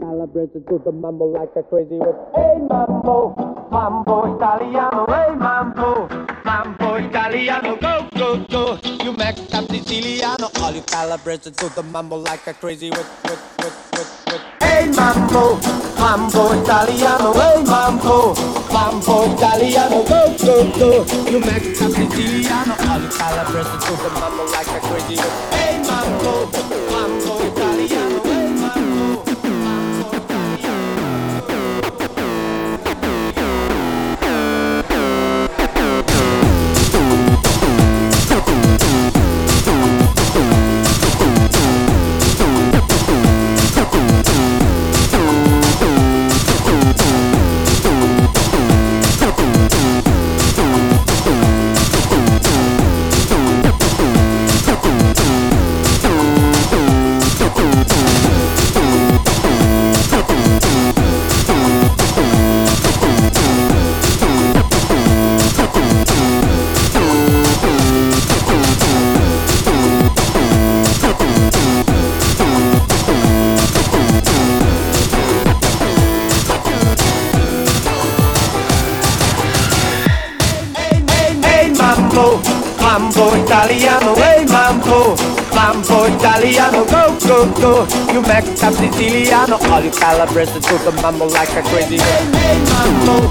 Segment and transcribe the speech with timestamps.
[0.00, 3.34] celebrated to the mambo like a crazy with Hey mambo,
[3.70, 6.08] mambo italiano, hey mambo,
[6.44, 8.78] mambo italiano, go, go, go.
[9.04, 13.56] You make up Siciliano, all you celebrated to the mambo like a crazy with, with,
[13.58, 15.58] with, with, with Hey mambo,
[15.98, 18.34] mambo italiano, hey mambo,
[18.72, 20.90] mambo italiano, go, go, go.
[21.30, 25.16] You make up Siciliano, all the mambo like a crazy.
[25.56, 26.89] Hey mambo
[82.90, 85.14] mambo, italiano, hey mambo,
[85.54, 87.86] mambo italiano, go, go, go.
[88.12, 91.98] You make up Siciliano, all you celebrated to the mambo like a crazy.
[91.98, 93.30] Hey, hey mambo,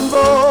[0.00, 0.49] Mambo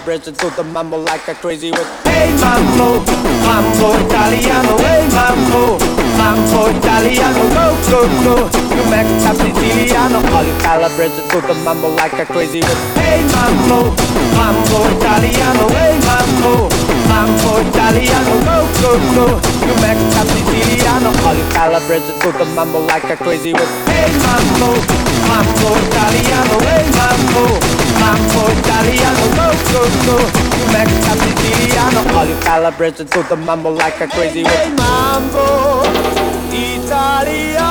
[0.00, 1.86] celebrated to the mambo like a crazy with.
[2.04, 3.00] Hey mambo,
[3.44, 5.78] mambo italiano, hey mambo,
[6.16, 8.34] mambo italiano, go go go.
[8.76, 12.80] You make up Siciliano, all you celebrated to the mambo like a crazy with.
[12.96, 13.92] Hey mambo,
[14.36, 16.68] mambo italiano, hey mambo,
[17.08, 19.26] mambo italiano, go go go.
[19.66, 23.70] You make up Siciliano, all you celebrated to the mambo like a crazy with.
[23.86, 24.80] Hey mambo,
[25.28, 27.44] mambo italiano, hey mambo,
[28.00, 29.24] mambo italiano.
[30.58, 34.42] You make up Siciliano, all you celebrated to the mambo like a crazy.
[34.44, 35.82] Hey mambo
[36.52, 37.69] italiano.